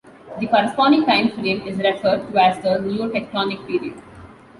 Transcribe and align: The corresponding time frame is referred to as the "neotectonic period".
The 0.39 0.47
corresponding 0.47 1.05
time 1.05 1.29
frame 1.29 1.61
is 1.61 1.77
referred 1.77 2.27
to 2.31 2.43
as 2.43 2.57
the 2.63 2.79
"neotectonic 2.79 3.67
period". 3.67 3.93